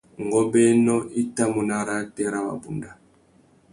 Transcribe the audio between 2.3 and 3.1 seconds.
râ wabunda.